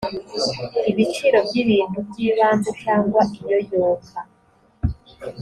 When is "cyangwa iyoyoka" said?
2.83-4.17